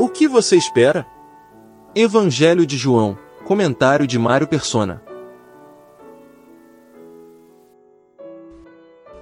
O 0.00 0.08
que 0.08 0.26
você 0.26 0.56
espera? 0.56 1.04
Evangelho 1.94 2.64
de 2.64 2.78
João, 2.78 3.18
comentário 3.44 4.06
de 4.06 4.18
Mário 4.18 4.48
Persona. 4.48 5.02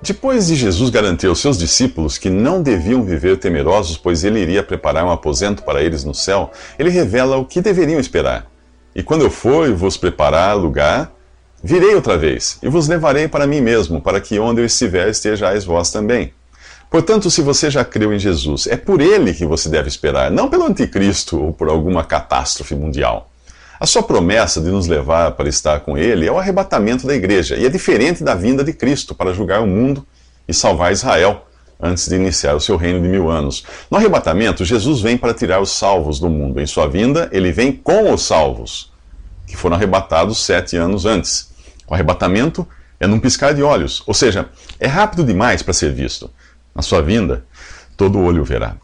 Depois 0.01 0.47
de 0.47 0.55
Jesus 0.55 0.89
garantir 0.89 1.27
aos 1.27 1.41
seus 1.41 1.59
discípulos 1.59 2.17
que 2.17 2.31
não 2.31 2.63
deviam 2.63 3.03
viver 3.03 3.41
temerosos, 3.41 3.99
pois 3.99 4.23
ele 4.23 4.39
iria 4.39 4.63
preparar 4.63 5.05
um 5.05 5.11
aposento 5.11 5.65
para 5.65 5.83
eles 5.83 6.05
no 6.05 6.15
céu, 6.15 6.53
ele 6.79 6.91
revela 6.91 7.37
o 7.39 7.45
que 7.45 7.61
deveriam 7.61 7.99
esperar. 7.99 8.49
E 8.95 9.03
quando 9.03 9.23
eu 9.23 9.31
for 9.31 9.75
vos 9.75 9.97
preparar 9.97 10.57
lugar, 10.57 11.13
virei 11.61 11.93
outra 11.97 12.17
vez 12.17 12.57
e 12.63 12.69
vos 12.69 12.87
levarei 12.87 13.27
para 13.27 13.49
mim 13.49 13.61
mesmo, 13.61 14.01
para 14.01 14.21
que 14.21 14.39
onde 14.39 14.61
eu 14.61 14.65
estiver 14.65 15.09
estejais 15.09 15.65
vós 15.65 15.91
também. 15.91 16.33
Portanto, 16.91 17.31
se 17.31 17.43
você 17.43 17.71
já 17.71 17.85
creu 17.85 18.15
em 18.15 18.19
Jesus, 18.19 18.67
é 18.67 18.77
por 18.77 19.01
ele 19.01 19.35
que 19.35 19.45
você 19.45 19.69
deve 19.69 19.89
esperar, 19.89 20.31
não 20.31 20.49
pelo 20.49 20.65
anticristo 20.65 21.39
ou 21.39 21.53
por 21.53 21.69
alguma 21.69 22.03
catástrofe 22.03 22.75
mundial. 22.75 23.31
A 23.79 23.87
sua 23.87 24.03
promessa 24.03 24.61
de 24.61 24.71
nos 24.71 24.89
levar 24.89 25.33
para 25.33 25.49
estar 25.49 25.81
com 25.81 25.97
Ele 25.97 26.27
é 26.27 26.33
o 26.33 26.39
arrebatamento 26.39 27.07
da 27.07 27.15
igreja 27.15 27.55
e 27.57 27.65
é 27.65 27.69
diferente 27.69 28.25
da 28.25 28.35
vinda 28.35 28.65
de 28.65 28.73
Cristo 28.73 29.15
para 29.15 29.33
julgar 29.33 29.61
o 29.61 29.69
mundo 29.69 30.05
e 30.49 30.53
salvar 30.53 30.91
Israel 30.91 31.47
antes 31.81 32.09
de 32.09 32.17
iniciar 32.17 32.57
o 32.57 32.61
seu 32.61 32.77
reino 32.77 33.01
de 33.01 33.07
mil 33.07 33.31
anos. 33.31 33.65
No 33.89 33.97
arrebatamento, 33.97 34.65
Jesus 34.65 35.01
vem 35.01 35.17
para 35.17 35.33
tirar 35.33 35.61
os 35.61 35.71
salvos 35.71 36.19
do 36.19 36.29
mundo. 36.29 36.61
Em 36.61 36.67
sua 36.67 36.89
vinda, 36.89 37.29
ele 37.31 37.53
vem 37.53 37.71
com 37.71 38.13
os 38.13 38.23
salvos, 38.23 38.93
que 39.47 39.57
foram 39.57 39.77
arrebatados 39.77 40.45
sete 40.45 40.77
anos 40.77 41.07
antes. 41.07 41.53
O 41.87 41.95
arrebatamento 41.95 42.67
é 42.99 43.07
num 43.07 43.21
piscar 43.21 43.55
de 43.55 43.63
olhos, 43.63 44.03
ou 44.09 44.15
seja, 44.15 44.49
é 44.81 44.89
rápido 44.89 45.23
demais 45.23 45.63
para 45.63 45.73
ser 45.73 45.93
visto. 45.93 46.29
Na 46.79 46.83
sua 46.83 47.03
vinda, 47.03 47.45
todo 47.97 48.21
olho 48.21 48.45
verá. 48.45 48.77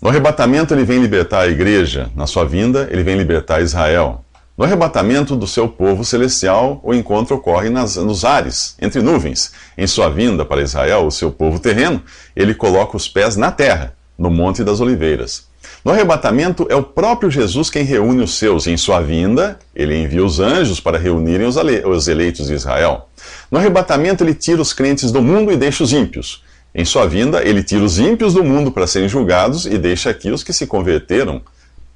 No 0.00 0.08
arrebatamento, 0.08 0.72
ele 0.72 0.82
vem 0.82 0.98
libertar 0.98 1.40
a 1.40 1.46
igreja. 1.46 2.10
Na 2.16 2.26
sua 2.26 2.46
vinda, 2.46 2.88
ele 2.90 3.02
vem 3.02 3.18
libertar 3.18 3.60
Israel. 3.60 4.24
No 4.56 4.64
arrebatamento 4.64 5.36
do 5.36 5.46
seu 5.46 5.68
povo 5.68 6.06
celestial, 6.06 6.80
o 6.82 6.94
encontro 6.94 7.36
ocorre 7.36 7.68
nas, 7.68 7.96
nos 7.96 8.24
ares, 8.24 8.74
entre 8.80 9.02
nuvens. 9.02 9.52
Em 9.76 9.86
sua 9.86 10.08
vinda 10.08 10.42
para 10.42 10.62
Israel, 10.62 11.06
o 11.06 11.10
seu 11.10 11.30
povo 11.30 11.58
terreno, 11.58 12.02
ele 12.34 12.54
coloca 12.54 12.96
os 12.96 13.08
pés 13.08 13.36
na 13.36 13.52
terra, 13.52 13.92
no 14.16 14.30
Monte 14.30 14.64
das 14.64 14.80
Oliveiras. 14.80 15.46
No 15.84 15.92
arrebatamento, 15.92 16.66
é 16.70 16.74
o 16.74 16.82
próprio 16.82 17.30
Jesus 17.30 17.68
quem 17.68 17.84
reúne 17.84 18.22
os 18.22 18.38
seus. 18.38 18.66
Em 18.66 18.78
sua 18.78 19.02
vinda, 19.02 19.58
ele 19.76 19.94
envia 19.94 20.24
os 20.24 20.40
anjos 20.40 20.80
para 20.80 20.96
reunirem 20.96 21.46
os 21.46 22.08
eleitos 22.08 22.46
de 22.46 22.54
Israel. 22.54 23.10
No 23.50 23.58
arrebatamento, 23.58 24.24
ele 24.24 24.32
tira 24.32 24.62
os 24.62 24.72
crentes 24.72 25.12
do 25.12 25.20
mundo 25.20 25.52
e 25.52 25.58
deixa 25.58 25.84
os 25.84 25.92
ímpios. 25.92 26.42
Em 26.74 26.84
sua 26.84 27.06
vinda, 27.06 27.42
ele 27.42 27.62
tira 27.62 27.84
os 27.84 27.98
ímpios 27.98 28.34
do 28.34 28.42
mundo 28.42 28.72
para 28.72 28.86
serem 28.86 29.08
julgados 29.08 29.64
e 29.64 29.78
deixa 29.78 30.10
aqui 30.10 30.30
os 30.30 30.42
que 30.42 30.52
se 30.52 30.66
converteram 30.66 31.40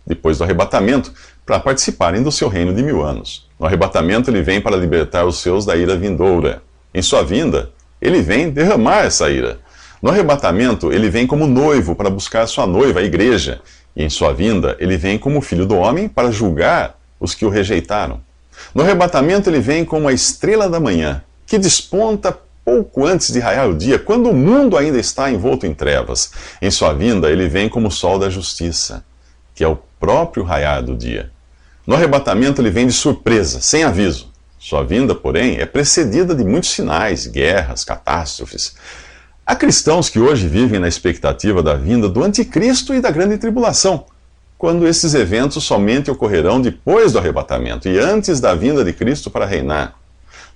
depois 0.09 0.39
do 0.39 0.45
arrebatamento, 0.45 1.12
para 1.45 1.61
participarem 1.61 2.23
do 2.23 2.33
seu 2.33 2.48
reino 2.48 2.75
de 2.75 2.83
mil 2.83 3.05
anos. 3.05 3.47
No 3.61 3.67
arrebatamento, 3.67 4.31
ele 4.31 4.41
vem 4.41 4.61
para 4.61 4.77
libertar 4.77 5.27
os 5.27 5.39
seus 5.39 5.67
da 5.67 5.77
ira 5.77 5.97
vindoura. 5.97 6.62
Em 6.95 7.03
sua 7.03 7.23
vinda, 7.23 7.71
ele 8.01 8.23
vem 8.23 8.49
derramar 8.49 9.05
essa 9.05 9.31
ira. 9.31 9.61
No 10.01 10.11
arrebatamento, 10.11 10.91
ele 10.91 11.11
vem 11.11 11.27
como 11.27 11.47
noivo 11.47 11.95
para 11.95 12.09
buscar 12.09 12.47
sua 12.47 12.67
noiva, 12.67 13.01
a 13.01 13.03
igreja. 13.03 13.61
E 13.95 14.03
em 14.03 14.09
sua 14.09 14.33
vinda, 14.33 14.77
ele 14.79 14.97
vem 14.97 15.19
como 15.19 15.43
filho 15.43 15.67
do 15.67 15.77
homem 15.77 16.09
para 16.09 16.31
julgar 16.31 16.99
os 17.21 17.34
que 17.34 17.45
o 17.45 17.51
rejeitaram. 17.51 18.21
No 18.75 18.83
arrebatamento, 18.83 19.51
ele 19.51 19.61
vem 19.61 19.84
como 19.84 20.09
a 20.09 20.12
estrela 20.12 20.71
da 20.71 20.81
manhã, 20.81 21.23
que 21.47 21.59
desponta 21.59 22.37
pouco 22.69 23.06
antes 23.06 23.33
de 23.33 23.41
raiar 23.41 23.66
o 23.66 23.74
dia, 23.74 23.98
quando 23.98 24.28
o 24.28 24.34
mundo 24.34 24.77
ainda 24.77 24.98
está 24.98 25.30
envolto 25.30 25.64
em 25.64 25.72
trevas. 25.72 26.30
Em 26.61 26.70
sua 26.70 26.92
vinda, 26.92 27.30
ele 27.30 27.48
vem 27.48 27.66
como 27.66 27.88
o 27.88 27.91
sol 27.91 28.19
da 28.19 28.28
justiça, 28.28 29.02
que 29.55 29.64
é 29.64 29.66
o 29.66 29.78
próprio 29.98 30.44
raiar 30.44 30.83
do 30.83 30.94
dia. 30.94 31.30
No 31.86 31.94
arrebatamento 31.94 32.60
ele 32.60 32.69
vem 32.69 32.86
de 32.86 32.92
surpresa, 32.92 33.62
sem 33.62 33.84
aviso. 33.84 34.31
Sua 34.59 34.84
vinda, 34.84 35.15
porém, 35.15 35.56
é 35.56 35.65
precedida 35.65 36.34
de 36.34 36.44
muitos 36.44 36.69
sinais, 36.69 37.26
guerras, 37.26 37.84
catástrofes. 37.84 38.75
Há 39.47 39.56
cristãos 39.56 40.10
que 40.10 40.20
hoje 40.20 40.47
vivem 40.47 40.78
na 40.78 40.88
expectativa 40.88 41.62
da 41.62 41.75
vinda 41.75 42.06
do 42.06 42.22
anticristo 42.22 42.93
e 42.93 43.00
da 43.00 43.10
grande 43.10 43.38
tribulação, 43.38 44.04
quando 44.59 44.87
esses 44.87 45.14
eventos 45.14 45.64
somente 45.64 46.10
ocorrerão 46.10 46.60
depois 46.60 47.12
do 47.12 47.19
arrebatamento 47.19 47.88
e 47.88 47.98
antes 47.98 48.41
da 48.41 48.54
vinda 48.54 48.84
de 48.84 48.93
Cristo 48.93 49.31
para 49.31 49.47
reinar. 49.47 49.97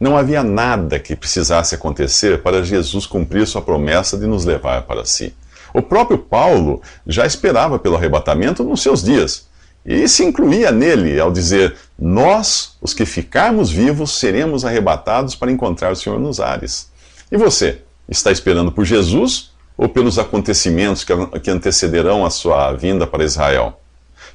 Não 0.03 0.17
havia 0.17 0.43
nada 0.43 0.99
que 0.99 1.15
precisasse 1.15 1.77
acontecer 1.77 2.43
para 2.43 2.65
Jesus 2.65 3.07
cumprir 3.07 3.47
sua 3.47 3.63
promessa 3.63 4.19
de 4.19 4.27
nos 4.27 4.45
levar 4.45 4.83
para 4.83 5.05
si. 5.05 5.33
O 5.73 5.81
próprio 5.81 6.19
Paulo 6.19 6.83
já 7.07 7.25
esperava 7.25 7.79
pelo 7.79 7.95
arrebatamento 7.95 8.65
nos 8.65 8.83
seus 8.83 9.01
dias. 9.01 9.47
E 9.87 10.09
se 10.09 10.25
incluía 10.25 10.73
nele 10.73 11.21
ao 11.21 11.31
dizer: 11.31 11.77
Nós, 11.97 12.77
os 12.81 12.93
que 12.93 13.07
ficarmos 13.07 13.71
vivos, 13.71 14.19
seremos 14.19 14.65
arrebatados 14.65 15.37
para 15.37 15.53
encontrar 15.53 15.93
o 15.93 15.97
Senhor 15.97 16.19
nos 16.19 16.41
ares. 16.41 16.91
E 17.31 17.37
você, 17.37 17.79
está 18.09 18.33
esperando 18.33 18.73
por 18.73 18.85
Jesus 18.85 19.53
ou 19.79 19.89
pelos 19.89 20.19
acontecimentos 20.19 21.05
que 21.05 21.49
antecederão 21.49 22.27
a 22.27 22.31
sua 22.31 22.73
vinda 22.73 23.07
para 23.07 23.23
Israel? 23.23 23.81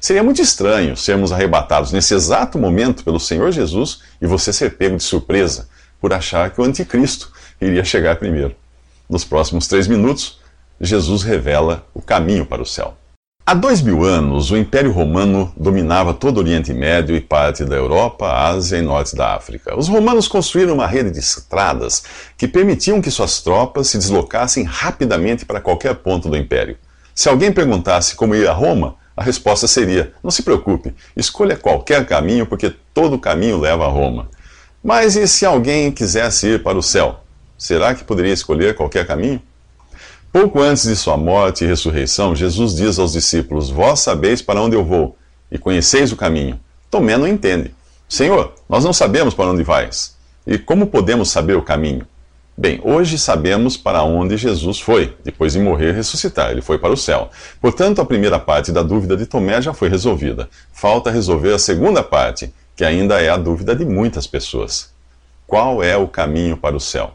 Seria 0.00 0.22
muito 0.22 0.40
estranho 0.40 0.96
sermos 0.96 1.32
arrebatados 1.32 1.90
nesse 1.92 2.14
exato 2.14 2.58
momento 2.58 3.02
pelo 3.02 3.18
Senhor 3.18 3.50
Jesus 3.50 4.00
e 4.22 4.26
você 4.26 4.52
ser 4.52 4.76
pego 4.76 4.96
de 4.96 5.02
surpresa 5.02 5.68
por 6.00 6.12
achar 6.12 6.50
que 6.50 6.60
o 6.60 6.64
anticristo 6.64 7.32
iria 7.60 7.84
chegar 7.84 8.16
primeiro. 8.16 8.54
Nos 9.10 9.24
próximos 9.24 9.66
três 9.66 9.88
minutos, 9.88 10.38
Jesus 10.80 11.22
revela 11.24 11.84
o 11.92 12.00
caminho 12.00 12.46
para 12.46 12.62
o 12.62 12.66
céu. 12.66 12.96
Há 13.44 13.54
dois 13.54 13.80
mil 13.80 14.04
anos, 14.04 14.50
o 14.50 14.56
Império 14.56 14.92
Romano 14.92 15.52
dominava 15.56 16.12
todo 16.12 16.36
o 16.36 16.40
Oriente 16.40 16.72
Médio 16.72 17.16
e 17.16 17.20
parte 17.20 17.64
da 17.64 17.74
Europa, 17.74 18.30
Ásia 18.30 18.76
e 18.76 18.82
Norte 18.82 19.16
da 19.16 19.34
África. 19.34 19.76
Os 19.76 19.88
romanos 19.88 20.28
construíram 20.28 20.74
uma 20.74 20.86
rede 20.86 21.10
de 21.10 21.18
estradas 21.18 22.04
que 22.36 22.46
permitiam 22.46 23.00
que 23.00 23.10
suas 23.10 23.40
tropas 23.40 23.88
se 23.88 23.96
deslocassem 23.96 24.64
rapidamente 24.64 25.46
para 25.46 25.62
qualquer 25.62 25.94
ponto 25.94 26.28
do 26.28 26.36
Império. 26.36 26.76
Se 27.14 27.28
alguém 27.30 27.50
perguntasse 27.50 28.14
como 28.14 28.34
ir 28.34 28.46
a 28.46 28.52
Roma, 28.52 28.96
a 29.18 29.22
resposta 29.22 29.66
seria: 29.66 30.12
não 30.22 30.30
se 30.30 30.44
preocupe, 30.44 30.94
escolha 31.16 31.56
qualquer 31.56 32.06
caminho, 32.06 32.46
porque 32.46 32.72
todo 32.94 33.18
caminho 33.18 33.58
leva 33.58 33.84
a 33.84 33.88
Roma. 33.88 34.30
Mas 34.82 35.16
e 35.16 35.26
se 35.26 35.44
alguém 35.44 35.90
quisesse 35.90 36.46
ir 36.46 36.62
para 36.62 36.78
o 36.78 36.82
céu? 36.82 37.18
Será 37.58 37.96
que 37.96 38.04
poderia 38.04 38.32
escolher 38.32 38.76
qualquer 38.76 39.04
caminho? 39.04 39.42
Pouco 40.32 40.60
antes 40.62 40.84
de 40.84 40.94
sua 40.94 41.16
morte 41.16 41.64
e 41.64 41.66
ressurreição, 41.66 42.36
Jesus 42.36 42.76
diz 42.76 42.96
aos 42.96 43.12
discípulos: 43.12 43.70
Vós 43.70 43.98
sabeis 43.98 44.40
para 44.40 44.62
onde 44.62 44.76
eu 44.76 44.84
vou 44.84 45.18
e 45.50 45.58
conheceis 45.58 46.12
o 46.12 46.16
caminho. 46.16 46.60
Tomé 46.88 47.18
não 47.18 47.26
entende. 47.26 47.74
Senhor, 48.08 48.54
nós 48.68 48.84
não 48.84 48.92
sabemos 48.92 49.34
para 49.34 49.50
onde 49.50 49.64
vais. 49.64 50.16
E 50.46 50.56
como 50.56 50.86
podemos 50.86 51.28
saber 51.28 51.56
o 51.56 51.62
caminho? 51.62 52.06
Bem, 52.60 52.80
hoje 52.82 53.16
sabemos 53.16 53.76
para 53.76 54.02
onde 54.02 54.36
Jesus 54.36 54.80
foi, 54.80 55.16
depois 55.22 55.52
de 55.52 55.60
morrer 55.60 55.90
e 55.90 55.92
ressuscitar. 55.92 56.50
Ele 56.50 56.60
foi 56.60 56.76
para 56.76 56.92
o 56.92 56.96
céu. 56.96 57.30
Portanto, 57.60 58.00
a 58.00 58.04
primeira 58.04 58.36
parte 58.36 58.72
da 58.72 58.82
dúvida 58.82 59.16
de 59.16 59.26
Tomé 59.26 59.62
já 59.62 59.72
foi 59.72 59.88
resolvida. 59.88 60.50
Falta 60.72 61.08
resolver 61.08 61.54
a 61.54 61.58
segunda 61.60 62.02
parte, 62.02 62.52
que 62.74 62.84
ainda 62.84 63.22
é 63.22 63.28
a 63.28 63.36
dúvida 63.36 63.76
de 63.76 63.84
muitas 63.84 64.26
pessoas. 64.26 64.90
Qual 65.46 65.84
é 65.84 65.96
o 65.96 66.08
caminho 66.08 66.56
para 66.56 66.74
o 66.74 66.80
céu? 66.80 67.12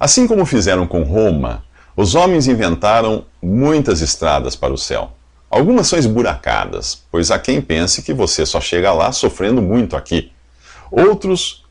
Assim 0.00 0.26
como 0.26 0.44
fizeram 0.44 0.84
com 0.84 1.04
Roma, 1.04 1.62
os 1.96 2.16
homens 2.16 2.48
inventaram 2.48 3.24
muitas 3.40 4.00
estradas 4.00 4.56
para 4.56 4.74
o 4.74 4.78
céu. 4.78 5.12
Algumas 5.48 5.86
são 5.86 5.96
esburacadas, 5.96 7.04
pois 7.08 7.30
há 7.30 7.38
quem 7.38 7.60
pense 7.60 8.02
que 8.02 8.12
você 8.12 8.44
só 8.44 8.60
chega 8.60 8.92
lá 8.92 9.12
sofrendo 9.12 9.62
muito 9.62 9.96
aqui. 9.96 10.32
Outros 10.90 11.64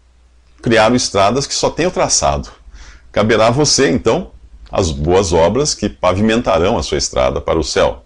criaram 0.61 0.95
estradas 0.95 1.45
que 1.45 1.53
só 1.53 1.69
têm 1.69 1.88
o 1.88 1.91
traçado. 1.91 2.63
Caberá 3.16 3.48
a 3.48 3.50
você, 3.50 3.90
então, 3.90 4.31
as 4.70 4.92
boas 4.92 5.31
obras 5.31 5.74
que 5.74 5.88
pavimentarão 5.88 6.78
a 6.78 6.84
sua 6.84 6.98
estrada 6.98 7.40
para 7.40 7.58
o 7.58 7.64
céu. 7.64 8.03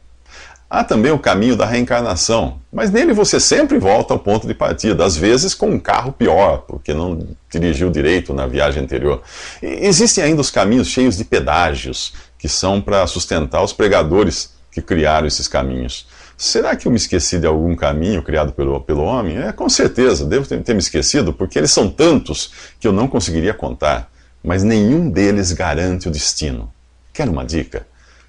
Há 0.69 0.83
também 0.83 1.11
o 1.11 1.17
caminho 1.17 1.55
da 1.55 1.65
reencarnação, 1.65 2.61
mas 2.71 2.91
nele 2.91 3.11
você 3.11 3.39
sempre 3.39 3.79
volta 3.79 4.13
ao 4.13 4.19
ponto 4.19 4.45
de 4.45 4.53
partida, 4.53 5.03
às 5.03 5.17
vezes 5.17 5.55
com 5.55 5.71
um 5.71 5.79
carro 5.79 6.11
pior, 6.11 6.59
porque 6.67 6.93
não 6.93 7.27
dirigiu 7.51 7.89
direito 7.89 8.35
na 8.35 8.45
viagem 8.45 8.83
anterior. 8.83 9.23
E 9.63 9.87
existem 9.87 10.23
ainda 10.23 10.41
os 10.41 10.51
caminhos 10.51 10.87
cheios 10.87 11.17
de 11.17 11.25
pedágios, 11.25 12.13
que 12.37 12.47
são 12.47 12.79
para 12.79 13.07
sustentar 13.07 13.63
os 13.63 13.73
pregadores 13.73 14.53
que 14.71 14.79
criaram 14.79 15.25
esses 15.25 15.47
caminhos. 15.47 16.05
Será 16.37 16.75
que 16.75 16.87
eu 16.87 16.91
me 16.91 16.97
esqueci 16.97 17.39
de 17.39 17.47
algum 17.47 17.75
caminho 17.75 18.21
criado 18.21 18.51
pelo, 18.51 18.79
pelo 18.79 19.01
homem? 19.01 19.39
É, 19.39 19.51
com 19.51 19.67
certeza, 19.67 20.23
devo 20.23 20.47
ter, 20.47 20.61
ter 20.61 20.73
me 20.73 20.79
esquecido, 20.79 21.33
porque 21.33 21.57
eles 21.57 21.71
são 21.71 21.89
tantos 21.89 22.51
que 22.79 22.87
eu 22.87 22.93
não 22.93 23.07
conseguiria 23.07 23.55
contar, 23.55 24.07
mas 24.43 24.63
nenhum 24.63 25.09
deles 25.09 25.51
garante 25.51 26.07
o 26.07 26.11
destino. 26.11 26.71
Quer 27.13 27.27
uma 27.27 27.45
dica? 27.45 27.85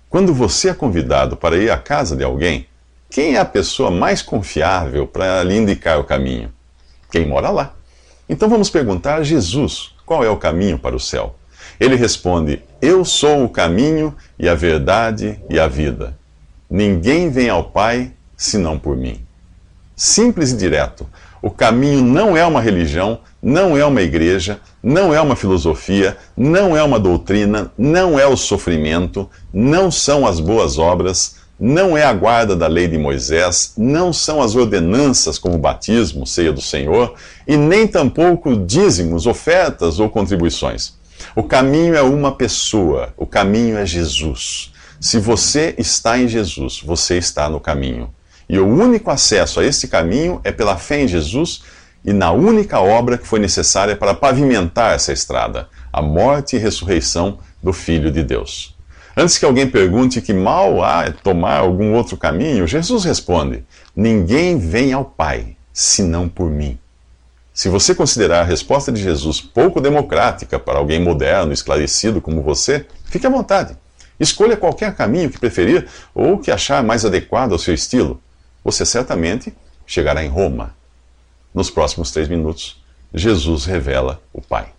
Quando 0.08 0.34
você 0.34 0.70
é 0.70 0.74
convidado 0.74 1.36
para 1.36 1.56
ir 1.56 1.70
à 1.70 1.78
casa 1.78 2.16
de 2.16 2.24
alguém, 2.24 2.66
quem 3.08 3.36
é 3.36 3.38
a 3.38 3.44
pessoa 3.44 3.90
mais 3.90 4.22
confiável 4.22 5.06
para 5.06 5.42
lhe 5.42 5.56
indicar 5.56 5.98
o 5.98 6.04
caminho? 6.04 6.52
Quem 7.10 7.26
mora 7.26 7.50
lá. 7.50 7.74
Então 8.28 8.48
vamos 8.48 8.70
perguntar 8.70 9.16
a 9.16 9.22
Jesus 9.22 9.92
qual 10.06 10.24
é 10.24 10.30
o 10.30 10.36
caminho 10.36 10.78
para 10.78 10.94
o 10.94 11.00
céu. 11.00 11.36
Ele 11.78 11.96
responde: 11.96 12.62
Eu 12.80 13.04
sou 13.04 13.44
o 13.44 13.48
caminho 13.48 14.14
e 14.38 14.48
a 14.48 14.54
verdade 14.54 15.40
e 15.48 15.58
a 15.58 15.66
vida. 15.66 16.16
Ninguém 16.68 17.30
vem 17.30 17.48
ao 17.48 17.64
Pai 17.64 18.12
senão 18.36 18.78
por 18.78 18.96
mim. 18.96 19.24
Simples 20.02 20.50
e 20.50 20.56
direto. 20.56 21.06
O 21.42 21.50
caminho 21.50 22.02
não 22.02 22.34
é 22.34 22.42
uma 22.46 22.62
religião, 22.62 23.20
não 23.42 23.76
é 23.76 23.84
uma 23.84 24.00
igreja, 24.00 24.58
não 24.82 25.12
é 25.12 25.20
uma 25.20 25.36
filosofia, 25.36 26.16
não 26.34 26.74
é 26.74 26.82
uma 26.82 26.98
doutrina, 26.98 27.70
não 27.76 28.18
é 28.18 28.26
o 28.26 28.34
sofrimento, 28.34 29.28
não 29.52 29.90
são 29.90 30.26
as 30.26 30.40
boas 30.40 30.78
obras, 30.78 31.36
não 31.60 31.98
é 31.98 32.02
a 32.02 32.14
guarda 32.14 32.56
da 32.56 32.66
lei 32.66 32.88
de 32.88 32.96
Moisés, 32.96 33.74
não 33.76 34.10
são 34.10 34.40
as 34.40 34.56
ordenanças 34.56 35.38
como 35.38 35.58
batismo, 35.58 36.26
ceia 36.26 36.50
do 36.50 36.62
Senhor, 36.62 37.12
e 37.46 37.54
nem 37.58 37.86
tampouco 37.86 38.56
dízimos, 38.56 39.26
ofertas 39.26 40.00
ou 40.00 40.08
contribuições. 40.08 40.94
O 41.36 41.42
caminho 41.42 41.94
é 41.94 42.00
uma 42.00 42.32
pessoa, 42.32 43.12
o 43.18 43.26
caminho 43.26 43.76
é 43.76 43.84
Jesus. 43.84 44.72
Se 44.98 45.18
você 45.18 45.74
está 45.76 46.18
em 46.18 46.26
Jesus, 46.26 46.80
você 46.82 47.18
está 47.18 47.50
no 47.50 47.60
caminho. 47.60 48.08
E 48.52 48.58
o 48.58 48.66
único 48.66 49.12
acesso 49.12 49.60
a 49.60 49.64
esse 49.64 49.86
caminho 49.86 50.40
é 50.42 50.50
pela 50.50 50.76
fé 50.76 51.02
em 51.02 51.06
Jesus 51.06 51.62
e 52.04 52.12
na 52.12 52.32
única 52.32 52.80
obra 52.80 53.16
que 53.16 53.24
foi 53.24 53.38
necessária 53.38 53.94
para 53.94 54.12
pavimentar 54.12 54.92
essa 54.92 55.12
estrada, 55.12 55.68
a 55.92 56.02
morte 56.02 56.56
e 56.56 56.58
ressurreição 56.58 57.38
do 57.62 57.72
Filho 57.72 58.10
de 58.10 58.24
Deus. 58.24 58.74
Antes 59.16 59.38
que 59.38 59.44
alguém 59.44 59.68
pergunte 59.68 60.20
que 60.20 60.34
mal 60.34 60.82
há 60.82 61.12
tomar 61.12 61.58
algum 61.58 61.94
outro 61.94 62.16
caminho, 62.16 62.66
Jesus 62.66 63.04
responde: 63.04 63.62
Ninguém 63.94 64.58
vem 64.58 64.92
ao 64.92 65.04
Pai 65.04 65.56
senão 65.72 66.28
por 66.28 66.50
mim. 66.50 66.76
Se 67.54 67.68
você 67.68 67.94
considerar 67.94 68.40
a 68.40 68.44
resposta 68.44 68.90
de 68.90 69.00
Jesus 69.00 69.40
pouco 69.40 69.80
democrática 69.80 70.58
para 70.58 70.80
alguém 70.80 70.98
moderno, 70.98 71.52
esclarecido 71.52 72.20
como 72.20 72.42
você, 72.42 72.84
fique 73.04 73.28
à 73.28 73.30
vontade. 73.30 73.76
Escolha 74.18 74.56
qualquer 74.56 74.96
caminho 74.96 75.30
que 75.30 75.38
preferir 75.38 75.86
ou 76.12 76.36
que 76.36 76.50
achar 76.50 76.82
mais 76.82 77.04
adequado 77.04 77.52
ao 77.52 77.58
seu 77.58 77.72
estilo 77.72 78.20
você 78.64 78.84
certamente 78.84 79.52
chegará 79.86 80.24
em 80.24 80.28
Roma. 80.28 80.74
Nos 81.52 81.70
próximos 81.70 82.10
três 82.10 82.28
minutos, 82.28 82.82
Jesus 83.12 83.64
revela 83.64 84.22
o 84.32 84.40
Pai. 84.40 84.72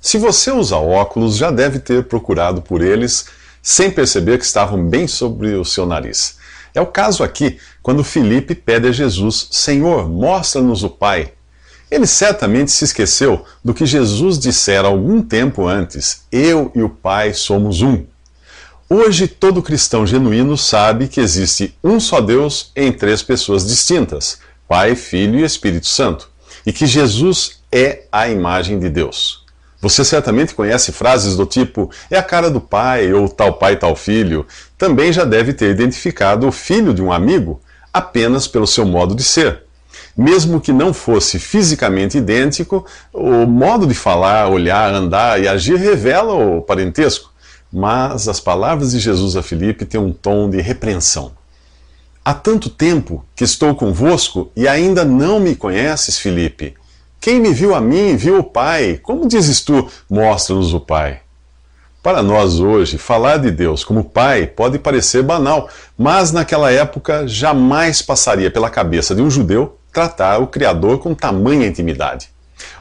Se 0.00 0.18
você 0.18 0.50
usa 0.50 0.76
óculos, 0.76 1.36
já 1.36 1.50
deve 1.50 1.78
ter 1.78 2.04
procurado 2.04 2.62
por 2.62 2.82
eles 2.82 3.26
sem 3.62 3.90
perceber 3.90 4.38
que 4.38 4.44
estavam 4.44 4.82
bem 4.86 5.08
sobre 5.08 5.54
o 5.54 5.64
seu 5.64 5.84
nariz. 5.84 6.38
É 6.72 6.80
o 6.80 6.86
caso 6.86 7.24
aqui, 7.24 7.58
quando 7.82 8.04
Felipe 8.04 8.54
pede 8.54 8.86
a 8.88 8.92
Jesus: 8.92 9.48
Senhor, 9.50 10.08
mostra-nos 10.08 10.84
o 10.84 10.90
Pai. 10.90 11.32
Ele 11.90 12.06
certamente 12.06 12.70
se 12.70 12.84
esqueceu 12.84 13.44
do 13.64 13.72
que 13.72 13.86
Jesus 13.86 14.38
dissera 14.38 14.88
algum 14.88 15.20
tempo 15.20 15.66
antes: 15.66 16.24
Eu 16.30 16.70
e 16.74 16.82
o 16.82 16.88
Pai 16.88 17.34
somos 17.34 17.82
um. 17.82 18.04
Hoje, 18.88 19.26
todo 19.26 19.64
cristão 19.64 20.06
genuíno 20.06 20.56
sabe 20.56 21.08
que 21.08 21.20
existe 21.20 21.76
um 21.82 21.98
só 21.98 22.20
Deus 22.20 22.70
em 22.76 22.92
três 22.92 23.20
pessoas 23.20 23.66
distintas: 23.66 24.38
Pai, 24.68 24.94
Filho 24.94 25.40
e 25.40 25.42
Espírito 25.42 25.88
Santo, 25.88 26.28
e 26.64 26.72
que 26.72 26.86
Jesus 26.86 27.58
é 27.72 28.04
a 28.12 28.28
imagem 28.28 28.78
de 28.78 28.88
Deus. 28.88 29.44
Você 29.80 30.04
certamente 30.04 30.54
conhece 30.54 30.92
frases 30.92 31.34
do 31.34 31.44
tipo 31.44 31.90
é 32.08 32.16
a 32.16 32.22
cara 32.22 32.48
do 32.48 32.60
pai, 32.60 33.12
ou 33.12 33.28
tal 33.28 33.54
pai, 33.54 33.74
tal 33.74 33.96
filho. 33.96 34.46
Também 34.78 35.12
já 35.12 35.24
deve 35.24 35.52
ter 35.52 35.68
identificado 35.68 36.46
o 36.46 36.52
filho 36.52 36.94
de 36.94 37.02
um 37.02 37.10
amigo 37.10 37.60
apenas 37.92 38.46
pelo 38.46 38.68
seu 38.68 38.86
modo 38.86 39.16
de 39.16 39.24
ser. 39.24 39.64
Mesmo 40.16 40.60
que 40.60 40.72
não 40.72 40.94
fosse 40.94 41.40
fisicamente 41.40 42.18
idêntico, 42.18 42.86
o 43.12 43.46
modo 43.46 43.84
de 43.84 43.94
falar, 43.94 44.48
olhar, 44.48 44.94
andar 44.94 45.42
e 45.42 45.48
agir 45.48 45.76
revela 45.76 46.34
o 46.34 46.62
parentesco 46.62 47.34
mas 47.76 48.26
as 48.26 48.40
palavras 48.40 48.92
de 48.92 48.98
Jesus 48.98 49.36
a 49.36 49.42
Filipe 49.42 49.84
têm 49.84 50.00
um 50.00 50.10
tom 50.10 50.48
de 50.48 50.62
repreensão. 50.62 51.32
Há 52.24 52.32
tanto 52.32 52.70
tempo 52.70 53.22
que 53.36 53.44
estou 53.44 53.74
convosco 53.74 54.50
e 54.56 54.66
ainda 54.66 55.04
não 55.04 55.38
me 55.38 55.54
conheces, 55.54 56.16
Filipe. 56.16 56.72
Quem 57.20 57.38
me 57.38 57.52
viu 57.52 57.74
a 57.74 57.80
mim, 57.80 58.16
viu 58.16 58.38
o 58.38 58.42
Pai. 58.42 58.98
Como 59.02 59.28
dizes 59.28 59.60
tu, 59.60 59.90
mostra-nos 60.08 60.72
o 60.72 60.80
Pai? 60.80 61.20
Para 62.02 62.22
nós 62.22 62.60
hoje, 62.60 62.96
falar 62.96 63.36
de 63.36 63.50
Deus 63.50 63.84
como 63.84 64.04
Pai 64.04 64.46
pode 64.46 64.78
parecer 64.78 65.22
banal, 65.22 65.68
mas 65.98 66.32
naquela 66.32 66.72
época 66.72 67.28
jamais 67.28 68.00
passaria 68.00 68.50
pela 68.50 68.70
cabeça 68.70 69.14
de 69.14 69.20
um 69.20 69.30
judeu 69.30 69.76
tratar 69.92 70.38
o 70.38 70.46
Criador 70.46 70.98
com 70.98 71.14
tamanha 71.14 71.66
intimidade. 71.66 72.30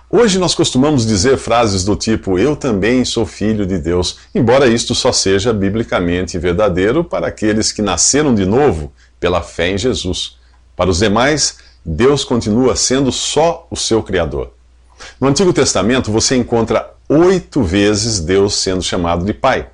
Hoje 0.10 0.38
nós 0.38 0.54
costumamos 0.54 1.06
dizer 1.06 1.36
frases 1.38 1.84
do 1.84 1.96
tipo 1.96 2.38
eu 2.38 2.56
também 2.56 3.04
sou 3.04 3.26
filho 3.26 3.66
de 3.66 3.80
Deus, 3.80 4.18
embora 4.36 4.68
isto 4.68 4.94
só 4.94 5.12
seja 5.12 5.52
biblicamente 5.52 6.38
verdadeiro 6.38 7.04
para 7.04 7.28
aqueles 7.28 7.72
que 7.72 7.82
nasceram 7.82 8.34
de 8.36 8.46
novo 8.46 8.94
pela 9.20 9.42
fé 9.42 9.72
em 9.72 9.78
Jesus. 9.78 10.38
Para 10.76 10.92
os 10.92 11.00
demais, 11.00 11.58
Deus 11.84 12.24
continua 12.24 12.76
sendo 12.76 13.12
só 13.12 13.68
o 13.72 13.76
seu 13.76 14.04
Criador. 14.04 14.52
No 15.20 15.28
Antigo 15.28 15.52
Testamento 15.52 16.12
você 16.12 16.36
encontra 16.36 16.94
oito 17.10 17.64
vezes 17.64 18.20
Deus 18.20 18.54
sendo 18.56 18.84
chamado 18.84 19.26
de 19.26 19.34
Pai, 19.34 19.68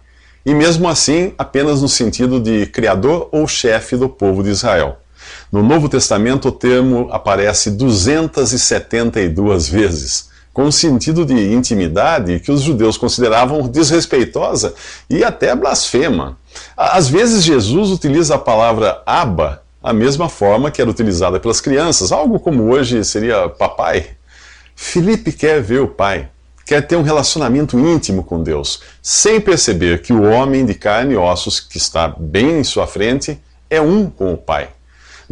e 0.46 0.54
mesmo 0.54 0.88
assim 0.88 1.34
apenas 1.38 1.82
no 1.82 1.90
sentido 1.90 2.40
de 2.40 2.66
Criador 2.68 3.28
ou 3.34 3.48
chefe 3.48 3.98
do 3.98 4.08
povo 4.08 4.42
de 4.44 4.50
Israel. 4.50 4.98
No 5.52 5.62
Novo 5.64 5.90
Testamento 5.90 6.48
o 6.50 6.52
termo 6.52 7.10
aparece 7.12 7.72
272 7.72 9.68
vezes 9.68 10.32
com 10.54 10.64
um 10.66 10.72
sentido 10.72 11.26
de 11.26 11.54
intimidade 11.54 12.40
que 12.40 12.52
os 12.52 12.62
judeus 12.62 12.98
consideravam 12.98 13.68
desrespeitosa 13.68 14.74
e 15.10 15.24
até 15.24 15.56
blasfema. 15.56 16.38
Às 16.76 17.08
vezes, 17.08 17.44
Jesus 17.44 17.90
utiliza 17.90 18.36
a 18.36 18.40
palavra 18.40 19.02
Abba 19.06 19.62
a 19.82 19.94
mesma 19.94 20.30
forma 20.30 20.70
que 20.70 20.82
era 20.82 20.92
utilizada 20.92 21.40
pelas 21.40 21.60
crianças, 21.60 22.12
algo 22.12 22.40
como 22.40 22.72
hoje 22.72 23.04
seria 23.04 23.50
papai. 23.50 24.10
Felipe 24.76 25.32
quer 25.32 25.62
ver 25.62 25.82
o 25.82 25.88
pai, 25.88 26.30
quer 26.66 26.86
ter 26.86 26.96
um 26.96 27.02
relacionamento 27.02 27.80
íntimo 27.80 28.24
com 28.24 28.44
Deus, 28.44 28.82
sem 29.02 29.42
perceber 29.42 30.02
que 30.02 30.14
o 30.14 30.24
homem 30.24 30.66
de 30.66 30.76
carne 30.76 31.14
e 31.14 31.18
ossos 31.18 31.60
que 31.60 31.78
está 31.78 32.08
bem 32.08 32.60
em 32.60 32.64
sua 32.64 32.86
frente 32.86 33.40
é 33.70 33.82
um 33.82 34.08
com 34.10 34.34
o 34.34 34.38
pai. 34.38 34.70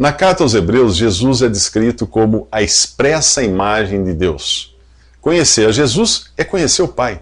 Na 0.00 0.14
carta 0.14 0.42
aos 0.42 0.54
Hebreus, 0.54 0.96
Jesus 0.96 1.42
é 1.42 1.48
descrito 1.50 2.06
como 2.06 2.48
a 2.50 2.62
expressa 2.62 3.42
imagem 3.42 4.02
de 4.02 4.14
Deus. 4.14 4.74
Conhecer 5.20 5.68
a 5.68 5.72
Jesus 5.72 6.30
é 6.38 6.42
conhecer 6.42 6.80
o 6.80 6.88
Pai. 6.88 7.20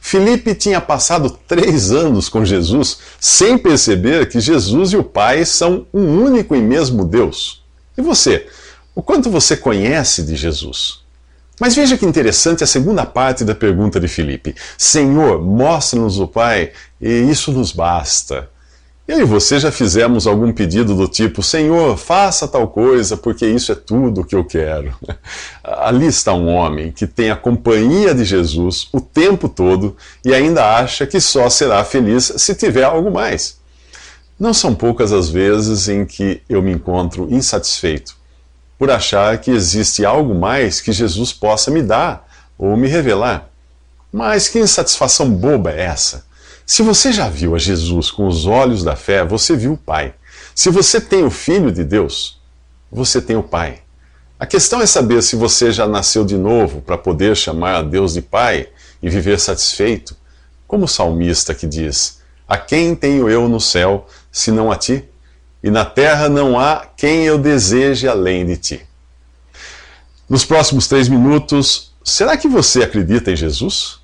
Filipe 0.00 0.54
tinha 0.54 0.80
passado 0.80 1.36
três 1.48 1.90
anos 1.90 2.28
com 2.28 2.44
Jesus 2.44 2.98
sem 3.18 3.58
perceber 3.58 4.28
que 4.28 4.38
Jesus 4.38 4.92
e 4.92 4.96
o 4.96 5.02
Pai 5.02 5.44
são 5.44 5.88
um 5.92 6.22
único 6.22 6.54
e 6.54 6.60
mesmo 6.60 7.04
Deus. 7.04 7.64
E 7.98 8.00
você? 8.00 8.46
O 8.94 9.02
quanto 9.02 9.28
você 9.28 9.56
conhece 9.56 10.22
de 10.22 10.36
Jesus? 10.36 11.00
Mas 11.58 11.74
veja 11.74 11.98
que 11.98 12.06
interessante 12.06 12.62
a 12.62 12.66
segunda 12.68 13.04
parte 13.04 13.44
da 13.44 13.56
pergunta 13.56 13.98
de 13.98 14.06
Filipe. 14.06 14.54
Senhor, 14.78 15.42
mostra-nos 15.42 16.20
o 16.20 16.28
Pai 16.28 16.70
e 17.00 17.10
isso 17.10 17.50
nos 17.50 17.72
basta. 17.72 18.48
Eu 19.10 19.22
e 19.22 19.24
você 19.24 19.58
já 19.58 19.72
fizemos 19.72 20.24
algum 20.24 20.52
pedido 20.52 20.94
do 20.94 21.08
tipo: 21.08 21.42
Senhor, 21.42 21.96
faça 21.96 22.46
tal 22.46 22.68
coisa, 22.68 23.16
porque 23.16 23.44
isso 23.44 23.72
é 23.72 23.74
tudo 23.74 24.20
o 24.20 24.24
que 24.24 24.36
eu 24.36 24.44
quero. 24.44 24.94
Ali 25.64 26.06
está 26.06 26.32
um 26.32 26.46
homem 26.46 26.92
que 26.92 27.08
tem 27.08 27.28
a 27.28 27.34
companhia 27.34 28.14
de 28.14 28.24
Jesus 28.24 28.88
o 28.92 29.00
tempo 29.00 29.48
todo 29.48 29.96
e 30.24 30.32
ainda 30.32 30.76
acha 30.76 31.08
que 31.08 31.20
só 31.20 31.50
será 31.50 31.82
feliz 31.84 32.32
se 32.36 32.54
tiver 32.54 32.84
algo 32.84 33.10
mais. 33.10 33.58
Não 34.38 34.54
são 34.54 34.76
poucas 34.76 35.12
as 35.12 35.28
vezes 35.28 35.88
em 35.88 36.04
que 36.04 36.40
eu 36.48 36.62
me 36.62 36.70
encontro 36.70 37.26
insatisfeito 37.32 38.14
por 38.78 38.92
achar 38.92 39.36
que 39.38 39.50
existe 39.50 40.04
algo 40.04 40.36
mais 40.36 40.80
que 40.80 40.92
Jesus 40.92 41.32
possa 41.32 41.68
me 41.68 41.82
dar 41.82 42.28
ou 42.56 42.76
me 42.76 42.86
revelar. 42.86 43.50
Mas 44.12 44.48
que 44.48 44.60
insatisfação 44.60 45.28
boba 45.28 45.72
é 45.72 45.80
essa? 45.80 46.29
Se 46.70 46.84
você 46.84 47.12
já 47.12 47.28
viu 47.28 47.56
a 47.56 47.58
Jesus 47.58 48.12
com 48.12 48.28
os 48.28 48.46
olhos 48.46 48.84
da 48.84 48.94
fé, 48.94 49.24
você 49.24 49.56
viu 49.56 49.72
o 49.72 49.76
Pai. 49.76 50.14
Se 50.54 50.70
você 50.70 51.00
tem 51.00 51.24
o 51.24 51.28
Filho 51.30 51.72
de 51.72 51.82
Deus, 51.82 52.40
você 52.92 53.20
tem 53.20 53.34
o 53.34 53.42
Pai. 53.42 53.80
A 54.38 54.46
questão 54.46 54.80
é 54.80 54.86
saber 54.86 55.20
se 55.20 55.34
você 55.34 55.72
já 55.72 55.84
nasceu 55.84 56.24
de 56.24 56.36
novo 56.36 56.80
para 56.80 56.96
poder 56.96 57.36
chamar 57.36 57.74
a 57.74 57.82
Deus 57.82 58.12
de 58.12 58.22
Pai 58.22 58.68
e 59.02 59.10
viver 59.10 59.40
satisfeito, 59.40 60.16
como 60.64 60.84
o 60.84 60.88
salmista 60.88 61.56
que 61.56 61.66
diz: 61.66 62.20
A 62.46 62.56
quem 62.56 62.94
tenho 62.94 63.28
eu 63.28 63.48
no 63.48 63.60
céu, 63.60 64.06
senão 64.30 64.70
a 64.70 64.76
ti? 64.76 65.04
E 65.64 65.72
na 65.72 65.84
terra 65.84 66.28
não 66.28 66.56
há 66.56 66.86
quem 66.96 67.24
eu 67.24 67.36
deseje 67.36 68.06
além 68.06 68.46
de 68.46 68.56
ti. 68.56 68.86
Nos 70.28 70.44
próximos 70.44 70.86
três 70.86 71.08
minutos, 71.08 71.92
será 72.04 72.36
que 72.36 72.46
você 72.46 72.84
acredita 72.84 73.32
em 73.32 73.36
Jesus? 73.36 73.99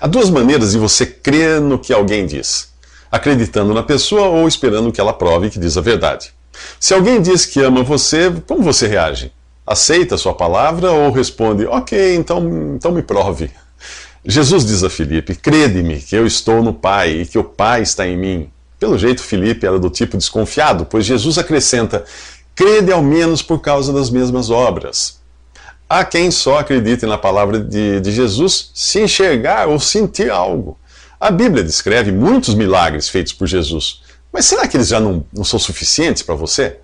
Há 0.00 0.06
duas 0.06 0.30
maneiras 0.30 0.72
de 0.72 0.78
você 0.78 1.06
crer 1.06 1.60
no 1.60 1.78
que 1.78 1.92
alguém 1.92 2.26
diz: 2.26 2.72
acreditando 3.10 3.74
na 3.74 3.82
pessoa 3.82 4.28
ou 4.28 4.46
esperando 4.46 4.92
que 4.92 5.00
ela 5.00 5.12
prove 5.12 5.50
que 5.50 5.58
diz 5.58 5.76
a 5.76 5.80
verdade. 5.80 6.32
Se 6.78 6.94
alguém 6.94 7.20
diz 7.20 7.46
que 7.46 7.60
ama 7.60 7.82
você, 7.82 8.32
como 8.46 8.62
você 8.62 8.86
reage? 8.86 9.32
Aceita 9.66 10.14
a 10.14 10.18
sua 10.18 10.34
palavra 10.34 10.90
ou 10.90 11.12
responde, 11.12 11.66
ok, 11.66 12.16
então, 12.16 12.74
então 12.74 12.90
me 12.90 13.02
prove? 13.02 13.50
Jesus 14.24 14.64
diz 14.66 14.82
a 14.82 14.90
Filipe: 14.90 15.34
Crede-me 15.34 16.00
que 16.00 16.16
eu 16.16 16.26
estou 16.26 16.62
no 16.62 16.72
Pai 16.74 17.20
e 17.20 17.26
que 17.26 17.38
o 17.38 17.44
Pai 17.44 17.82
está 17.82 18.06
em 18.06 18.16
mim. 18.16 18.50
Pelo 18.78 18.96
jeito, 18.96 19.22
Filipe 19.22 19.66
era 19.66 19.78
do 19.78 19.90
tipo 19.90 20.16
desconfiado, 20.16 20.84
pois 20.84 21.04
Jesus 21.04 21.38
acrescenta: 21.38 22.04
crede 22.54 22.92
ao 22.92 23.02
menos 23.02 23.42
por 23.42 23.60
causa 23.60 23.92
das 23.92 24.10
mesmas 24.10 24.50
obras. 24.50 25.17
Há 25.88 26.04
quem 26.04 26.30
só 26.30 26.58
acredite 26.58 27.06
na 27.06 27.16
palavra 27.16 27.58
de, 27.60 28.00
de 28.00 28.12
Jesus 28.12 28.70
se 28.74 29.00
enxergar 29.00 29.68
ou 29.68 29.80
sentir 29.80 30.30
algo. 30.30 30.78
A 31.18 31.30
Bíblia 31.30 31.64
descreve 31.64 32.12
muitos 32.12 32.54
milagres 32.54 33.08
feitos 33.08 33.32
por 33.32 33.46
Jesus, 33.46 34.02
mas 34.32 34.44
será 34.44 34.68
que 34.68 34.76
eles 34.76 34.88
já 34.88 35.00
não, 35.00 35.24
não 35.32 35.44
são 35.44 35.58
suficientes 35.58 36.22
para 36.22 36.34
você? 36.34 36.76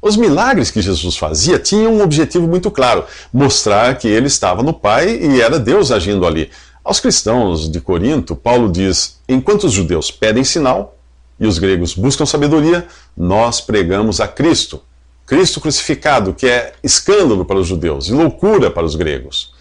Os 0.00 0.18
milagres 0.18 0.70
que 0.70 0.82
Jesus 0.82 1.16
fazia 1.16 1.58
tinham 1.58 1.94
um 1.94 2.02
objetivo 2.02 2.46
muito 2.46 2.70
claro: 2.70 3.06
mostrar 3.32 3.96
que 3.96 4.06
ele 4.06 4.26
estava 4.26 4.62
no 4.62 4.74
Pai 4.74 5.08
e 5.08 5.40
era 5.40 5.58
Deus 5.58 5.90
agindo 5.90 6.26
ali. 6.26 6.50
Aos 6.84 7.00
cristãos 7.00 7.70
de 7.70 7.80
Corinto, 7.80 8.36
Paulo 8.36 8.70
diz: 8.70 9.18
enquanto 9.26 9.64
os 9.64 9.72
judeus 9.72 10.10
pedem 10.10 10.44
sinal 10.44 10.98
e 11.40 11.46
os 11.46 11.58
gregos 11.58 11.94
buscam 11.94 12.26
sabedoria, 12.26 12.86
nós 13.16 13.62
pregamos 13.62 14.20
a 14.20 14.28
Cristo. 14.28 14.82
Cristo 15.26 15.60
crucificado, 15.60 16.34
que 16.34 16.46
é 16.46 16.72
escândalo 16.82 17.44
para 17.44 17.58
os 17.58 17.66
judeus 17.66 18.08
e 18.08 18.12
loucura 18.12 18.70
para 18.70 18.84
os 18.84 18.94
gregos. 18.94 19.52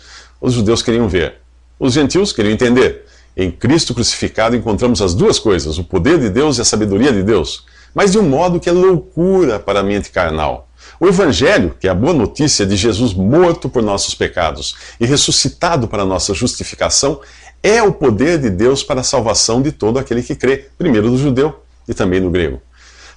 Os 0.42 0.54
judeus 0.54 0.82
queriam 0.82 1.08
ver, 1.08 1.36
os 1.80 1.94
gentios 1.94 2.32
queriam 2.34 2.54
entender. 2.54 3.06
Em 3.36 3.50
Cristo 3.50 3.94
crucificado 3.94 4.56
encontramos 4.56 5.02
as 5.02 5.14
duas 5.14 5.40
coisas, 5.40 5.78
o 5.78 5.84
poder 5.84 6.20
de 6.20 6.30
Deus 6.30 6.58
e 6.58 6.62
a 6.62 6.66
sabedoria 6.66 7.12
de 7.12 7.24
Deus 7.24 7.66
mas 7.94 8.12
de 8.12 8.20
um 8.20 8.28
modo 8.28 8.60
que 8.60 8.70
é 8.70 8.72
loucura 8.72 9.60
para 9.60 9.82
a 9.82 9.84
mente 9.84 10.10
carnal. 10.10 10.68
O 11.00 11.08
Evangelho, 11.08 11.76
que 11.80 11.88
é 11.88 11.92
a 11.92 11.96
boa 11.96 12.14
notícia 12.14 12.66
de 12.66 12.76
Jesus 12.76 13.14
morto 13.14 13.70
por 13.70 13.82
nossos 13.82 14.16
pecados 14.16 14.76
e 15.00 15.06
ressuscitado 15.06 15.88
para 15.88 16.06
nossa 16.06 16.34
justificação, 16.34 17.22
é 17.62 17.82
o 17.82 17.94
poder 17.94 18.40
de 18.40 18.50
Deus 18.50 18.84
para 18.84 19.02
a 19.02 19.04
salvação 19.04 19.62
de 19.62 19.72
todo 19.72 20.00
aquele 20.00 20.22
que 20.22 20.36
crê, 20.36 20.70
primeiro 20.78 21.10
do 21.10 21.18
judeu 21.18 21.62
e 21.88 21.94
também 21.94 22.22
do 22.22 22.30
grego. 22.30 22.62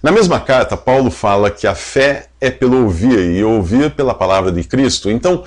Na 0.03 0.13
mesma 0.13 0.39
carta, 0.39 0.77
Paulo 0.77 1.11
fala 1.11 1.51
que 1.51 1.67
a 1.67 1.75
fé 1.75 2.27
é 2.47 2.51
pelo 2.51 2.85
ouvir 2.85 3.19
e 3.19 3.45
ouvir 3.45 3.91
pela 3.91 4.15
palavra 4.15 4.51
de 4.53 4.63
Cristo. 4.65 5.11
Então, 5.11 5.45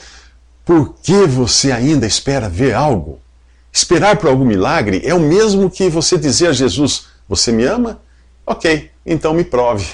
por 0.65 0.95
que 1.01 1.25
você 1.25 1.71
ainda 1.71 2.05
espera 2.05 2.47
ver 2.47 2.73
algo? 2.73 3.19
Esperar 3.71 4.17
por 4.17 4.29
algum 4.29 4.45
milagre 4.45 5.01
é 5.03 5.13
o 5.13 5.19
mesmo 5.19 5.69
que 5.69 5.89
você 5.89 6.17
dizer 6.17 6.47
a 6.47 6.53
Jesus: 6.53 7.07
Você 7.27 7.51
me 7.51 7.63
ama? 7.65 8.01
Ok, 8.45 8.89
então 9.05 9.33
me 9.33 9.43
prove. 9.43 9.85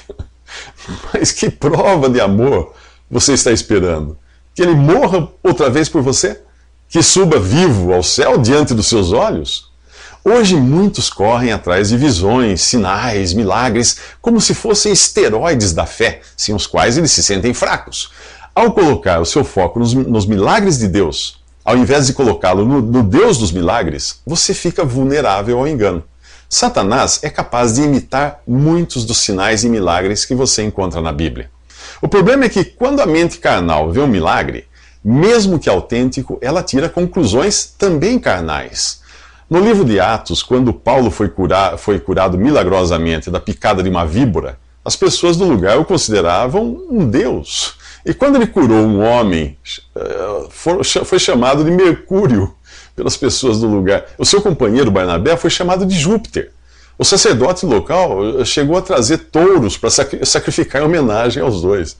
Mas 1.13 1.31
que 1.31 1.49
prova 1.49 2.09
de 2.09 2.21
amor 2.21 2.73
você 3.09 3.33
está 3.33 3.51
esperando? 3.51 4.17
Que 4.53 4.61
ele 4.61 4.75
morra 4.75 5.27
outra 5.43 5.69
vez 5.69 5.89
por 5.89 6.01
você? 6.01 6.41
Que 6.89 7.03
suba 7.03 7.39
vivo 7.39 7.93
ao 7.93 8.03
céu 8.03 8.37
diante 8.37 8.73
dos 8.73 8.87
seus 8.87 9.11
olhos? 9.11 9.71
Hoje 10.27 10.55
muitos 10.55 11.07
correm 11.07 11.51
atrás 11.51 11.89
de 11.89 11.97
visões, 11.97 12.63
sinais, 12.63 13.31
milagres, 13.31 13.97
como 14.19 14.41
se 14.41 14.55
fossem 14.55 14.91
esteroides 14.91 15.71
da 15.71 15.85
fé, 15.85 16.21
sem 16.35 16.55
os 16.55 16.65
quais 16.65 16.97
eles 16.97 17.11
se 17.11 17.21
sentem 17.21 17.53
fracos. 17.53 18.11
Ao 18.55 18.71
colocar 18.71 19.19
o 19.19 19.25
seu 19.25 19.43
foco 19.43 19.77
nos, 19.77 19.93
nos 19.93 20.25
milagres 20.25 20.79
de 20.79 20.87
Deus, 20.87 21.43
ao 21.63 21.77
invés 21.77 22.07
de 22.07 22.13
colocá-lo 22.13 22.65
no, 22.65 22.81
no 22.81 23.03
Deus 23.03 23.37
dos 23.37 23.51
milagres, 23.51 24.19
você 24.25 24.51
fica 24.55 24.83
vulnerável 24.83 25.59
ao 25.59 25.67
engano. 25.67 26.03
Satanás 26.49 27.19
é 27.21 27.29
capaz 27.29 27.75
de 27.75 27.83
imitar 27.83 28.41
muitos 28.47 29.05
dos 29.05 29.19
sinais 29.19 29.63
e 29.63 29.69
milagres 29.69 30.25
que 30.25 30.33
você 30.33 30.63
encontra 30.63 31.01
na 31.01 31.13
Bíblia. 31.13 31.51
O 32.01 32.07
problema 32.07 32.45
é 32.45 32.49
que 32.49 32.65
quando 32.65 32.99
a 32.99 33.05
mente 33.05 33.37
carnal 33.37 33.91
vê 33.91 33.99
um 33.99 34.07
milagre, 34.07 34.67
mesmo 35.03 35.59
que 35.59 35.69
autêntico, 35.69 36.39
ela 36.41 36.63
tira 36.63 36.89
conclusões 36.89 37.75
também 37.77 38.17
carnais. 38.17 39.04
No 39.47 39.59
livro 39.59 39.85
de 39.85 39.99
Atos, 39.99 40.41
quando 40.41 40.73
Paulo 40.73 41.11
foi, 41.11 41.29
curar, 41.29 41.77
foi 41.77 41.99
curado 41.99 42.35
milagrosamente 42.35 43.29
da 43.29 43.39
picada 43.39 43.83
de 43.83 43.89
uma 43.89 44.03
víbora, 44.03 44.57
as 44.83 44.95
pessoas 44.95 45.37
do 45.37 45.45
lugar 45.45 45.77
o 45.77 45.85
consideravam 45.85 46.81
um 46.89 47.07
deus. 47.07 47.75
E 48.03 48.11
quando 48.11 48.37
ele 48.37 48.47
curou 48.47 48.79
um 48.79 49.03
homem, 49.03 49.55
eh, 49.95 50.47
foi 50.49 51.19
chamado 51.19 51.63
de 51.63 51.69
Mercúrio, 51.69 52.55
pelas 52.95 53.15
pessoas 53.17 53.59
do 53.59 53.67
lugar. 53.67 54.05
O 54.17 54.25
seu 54.25 54.41
companheiro 54.41 54.89
Barnabé 54.89 55.37
foi 55.37 55.51
chamado 55.51 55.85
de 55.85 55.95
Júpiter. 55.95 56.51
O 56.97 57.03
sacerdote 57.03 57.67
local 57.67 58.39
eh, 58.41 58.45
chegou 58.45 58.77
a 58.77 58.81
trazer 58.81 59.17
touros 59.17 59.77
para 59.77 59.91
sacrificar 59.91 60.81
em 60.81 60.85
homenagem 60.85 61.43
aos 61.43 61.61
dois. 61.61 61.97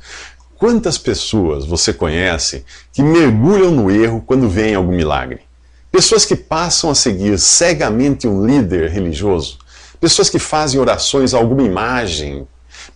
Quantas 0.57 0.97
pessoas 0.97 1.63
você 1.63 1.93
conhece 1.93 2.65
que 2.91 3.03
mergulham 3.03 3.69
no 3.69 3.91
erro 3.91 4.23
quando 4.25 4.49
vem 4.49 4.73
algum 4.73 4.95
milagre? 4.95 5.41
Pessoas 5.95 6.25
que 6.25 6.35
passam 6.35 6.89
a 6.89 6.93
seguir 6.93 7.39
cegamente 7.39 8.27
um 8.27 8.45
líder 8.45 8.91
religioso, 8.91 9.59
pessoas 9.97 10.29
que 10.29 10.37
fazem 10.37 10.77
orações 10.77 11.33
a 11.33 11.37
alguma 11.37 11.63
imagem, 11.63 12.45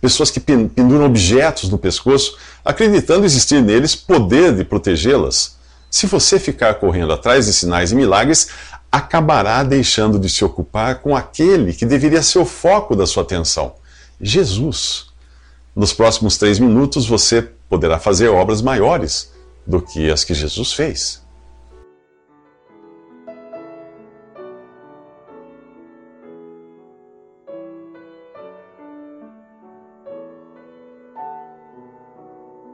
pessoas 0.02 0.30
que 0.30 0.38
penduram 0.38 1.06
objetos 1.06 1.70
no 1.70 1.78
pescoço, 1.78 2.36
acreditando 2.62 3.24
existir 3.24 3.62
neles 3.62 3.94
poder 3.94 4.54
de 4.54 4.66
protegê-las. 4.66 5.56
Se 5.90 6.06
você 6.06 6.38
ficar 6.38 6.74
correndo 6.74 7.14
atrás 7.14 7.46
de 7.46 7.54
sinais 7.54 7.90
e 7.90 7.94
milagres, 7.94 8.48
acabará 8.92 9.62
deixando 9.62 10.18
de 10.18 10.28
se 10.28 10.44
ocupar 10.44 10.96
com 10.96 11.16
aquele 11.16 11.72
que 11.72 11.86
deveria 11.86 12.22
ser 12.22 12.40
o 12.40 12.44
foco 12.44 12.94
da 12.94 13.06
sua 13.06 13.22
atenção: 13.22 13.76
Jesus. 14.20 15.06
Nos 15.74 15.94
próximos 15.94 16.36
três 16.36 16.58
minutos 16.58 17.06
você 17.06 17.48
poderá 17.66 17.98
fazer 17.98 18.28
obras 18.28 18.60
maiores 18.60 19.32
do 19.66 19.80
que 19.80 20.10
as 20.10 20.22
que 20.22 20.34
Jesus 20.34 20.74
fez. 20.74 21.29